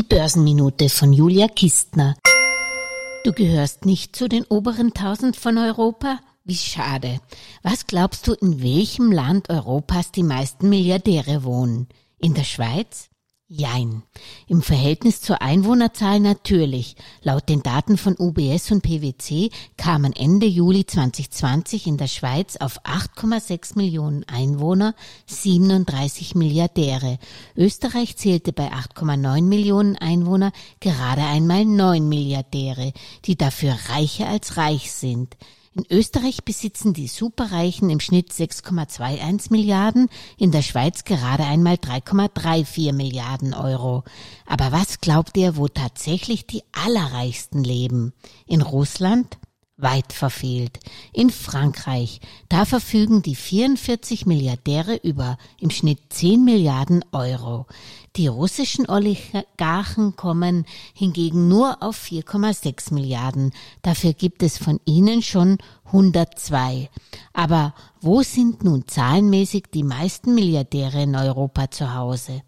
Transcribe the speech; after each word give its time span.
Die 0.00 0.06
Börsenminute 0.06 0.88
von 0.88 1.12
Julia 1.12 1.46
Kistner. 1.46 2.16
Du 3.22 3.34
gehörst 3.34 3.84
nicht 3.84 4.16
zu 4.16 4.30
den 4.30 4.46
oberen 4.46 4.94
tausend 4.94 5.36
von 5.36 5.58
Europa? 5.58 6.20
Wie 6.42 6.56
schade. 6.56 7.20
Was 7.62 7.86
glaubst 7.86 8.26
du, 8.26 8.32
in 8.32 8.62
welchem 8.62 9.12
Land 9.12 9.50
Europas 9.50 10.10
die 10.10 10.22
meisten 10.22 10.70
Milliardäre 10.70 11.44
wohnen? 11.44 11.86
In 12.18 12.32
der 12.32 12.44
Schweiz? 12.44 13.10
Jein. 13.52 14.04
Im 14.46 14.62
Verhältnis 14.62 15.20
zur 15.22 15.42
Einwohnerzahl 15.42 16.20
natürlich. 16.20 16.94
Laut 17.20 17.48
den 17.48 17.64
Daten 17.64 17.98
von 17.98 18.14
UBS 18.16 18.70
und 18.70 18.82
PwC 18.82 19.50
kamen 19.76 20.12
Ende 20.12 20.46
Juli 20.46 20.86
2020 20.86 21.88
in 21.88 21.96
der 21.96 22.06
Schweiz 22.06 22.58
auf 22.58 22.80
8,6 22.84 23.76
Millionen 23.76 24.22
Einwohner 24.28 24.94
37 25.26 26.36
Milliardäre. 26.36 27.18
Österreich 27.56 28.16
zählte 28.16 28.52
bei 28.52 28.70
8,9 28.70 29.42
Millionen 29.42 29.96
Einwohner 29.96 30.52
gerade 30.78 31.22
einmal 31.22 31.64
9 31.64 32.08
Milliardäre, 32.08 32.92
die 33.24 33.36
dafür 33.36 33.76
reicher 33.88 34.28
als 34.28 34.58
reich 34.58 34.92
sind. 34.92 35.36
In 35.80 35.96
Österreich 35.96 36.44
besitzen 36.44 36.92
die 36.92 37.08
Superreichen 37.08 37.88
im 37.88 38.00
Schnitt 38.00 38.32
6,21 38.32 39.50
Milliarden, 39.50 40.10
in 40.36 40.50
der 40.50 40.60
Schweiz 40.60 41.04
gerade 41.04 41.44
einmal 41.44 41.76
3,34 41.76 42.92
Milliarden 42.92 43.54
Euro. 43.54 44.04
Aber 44.44 44.72
was 44.72 45.00
glaubt 45.00 45.38
ihr, 45.38 45.56
wo 45.56 45.68
tatsächlich 45.68 46.46
die 46.46 46.64
Allerreichsten 46.72 47.64
leben? 47.64 48.12
In 48.44 48.60
Russland? 48.60 49.38
weit 49.82 50.12
verfehlt. 50.12 50.78
In 51.12 51.30
Frankreich, 51.30 52.20
da 52.48 52.64
verfügen 52.64 53.22
die 53.22 53.34
44 53.34 54.26
Milliardäre 54.26 54.96
über 54.96 55.38
im 55.58 55.70
Schnitt 55.70 55.98
10 56.10 56.44
Milliarden 56.44 57.04
Euro. 57.12 57.66
Die 58.16 58.28
russischen 58.28 58.88
Oligarchen 58.88 60.16
kommen 60.16 60.66
hingegen 60.94 61.48
nur 61.48 61.82
auf 61.82 61.96
4,6 62.00 62.94
Milliarden. 62.94 63.52
Dafür 63.82 64.12
gibt 64.12 64.42
es 64.42 64.58
von 64.58 64.80
ihnen 64.84 65.22
schon 65.22 65.58
102. 65.86 66.90
Aber 67.32 67.74
wo 68.00 68.22
sind 68.22 68.62
nun 68.62 68.86
zahlenmäßig 68.86 69.64
die 69.72 69.84
meisten 69.84 70.34
Milliardäre 70.34 71.02
in 71.02 71.16
Europa 71.16 71.70
zu 71.70 71.94
Hause? 71.94 72.42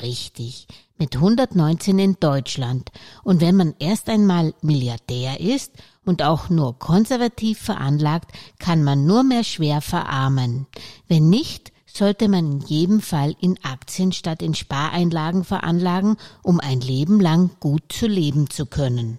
Richtig, 0.00 0.68
mit 0.96 1.16
119 1.16 1.98
in 1.98 2.16
Deutschland. 2.20 2.90
Und 3.24 3.40
wenn 3.40 3.56
man 3.56 3.74
erst 3.78 4.08
einmal 4.08 4.54
Milliardär 4.62 5.40
ist 5.40 5.72
und 6.04 6.22
auch 6.22 6.50
nur 6.50 6.78
konservativ 6.78 7.58
veranlagt, 7.58 8.30
kann 8.58 8.84
man 8.84 9.06
nur 9.06 9.24
mehr 9.24 9.44
schwer 9.44 9.80
verarmen. 9.80 10.66
Wenn 11.08 11.28
nicht, 11.28 11.72
sollte 11.86 12.28
man 12.28 12.52
in 12.52 12.60
jedem 12.60 13.00
Fall 13.00 13.34
in 13.40 13.58
Aktien 13.64 14.12
statt 14.12 14.42
in 14.42 14.54
Spareinlagen 14.54 15.42
veranlagen, 15.42 16.16
um 16.42 16.60
ein 16.60 16.80
Leben 16.80 17.20
lang 17.20 17.50
gut 17.58 17.82
zu 17.90 18.06
leben 18.06 18.50
zu 18.50 18.66
können. 18.66 19.18